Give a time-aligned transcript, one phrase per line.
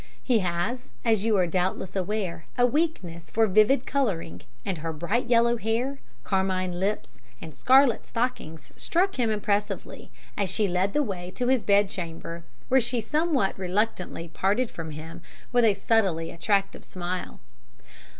[0.23, 5.27] "He has, as you are doubtless aware, a weakness for vivid colouring, and her bright
[5.27, 11.29] yellow hair, carmine lips, and scarlet stockings struck him impressively as she led the way
[11.35, 16.83] to his bed chamber, where she somewhat reluctantly parted from him with a subtly attractive
[16.83, 17.39] smile.